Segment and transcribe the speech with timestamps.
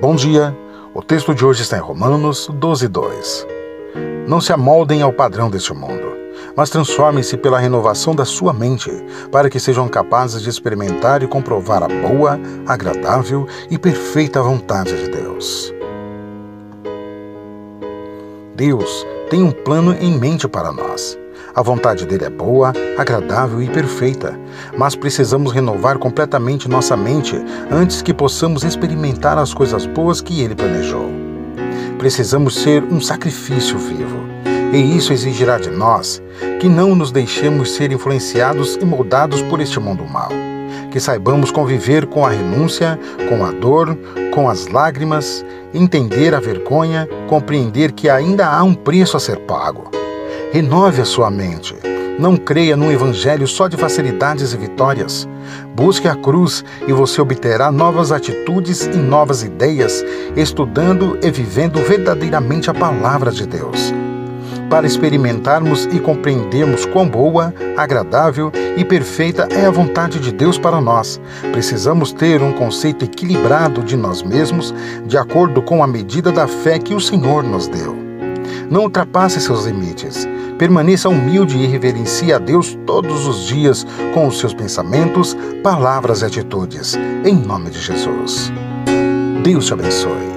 [0.00, 0.56] Bom dia.
[0.94, 3.46] O texto de hoje está em Romanos 12, 2.
[4.26, 6.16] Não se amoldem ao padrão deste mundo,
[6.56, 8.90] mas transformem-se pela renovação da sua mente,
[9.30, 15.10] para que sejam capazes de experimentar e comprovar a boa, agradável e perfeita vontade de
[15.10, 15.70] Deus.
[18.56, 21.18] Deus tem um plano em mente para nós.
[21.54, 24.38] A vontade dele é boa, agradável e perfeita,
[24.78, 27.36] mas precisamos renovar completamente nossa mente
[27.70, 31.10] antes que possamos experimentar as coisas boas que ele planejou.
[31.98, 34.24] Precisamos ser um sacrifício vivo,
[34.72, 36.22] e isso exigirá de nós
[36.60, 40.30] que não nos deixemos ser influenciados e moldados por este mundo mau.
[40.90, 42.98] Que saibamos conviver com a renúncia,
[43.28, 43.96] com a dor,
[44.32, 49.99] com as lágrimas, entender a vergonha, compreender que ainda há um preço a ser pago
[50.52, 51.76] Renove a sua mente.
[52.18, 55.28] Não creia num evangelho só de facilidades e vitórias.
[55.76, 60.04] Busque a cruz e você obterá novas atitudes e novas ideias,
[60.36, 63.94] estudando e vivendo verdadeiramente a palavra de Deus.
[64.68, 70.80] Para experimentarmos e compreendermos quão boa, agradável e perfeita é a vontade de Deus para
[70.80, 71.20] nós,
[71.52, 74.74] precisamos ter um conceito equilibrado de nós mesmos,
[75.06, 78.09] de acordo com a medida da fé que o Senhor nos deu.
[78.70, 80.26] Não ultrapasse seus limites.
[80.56, 86.26] Permaneça humilde e reverencie a Deus todos os dias com os seus pensamentos, palavras e
[86.26, 86.96] atitudes.
[87.24, 88.52] Em nome de Jesus.
[89.42, 90.29] Deus te abençoe.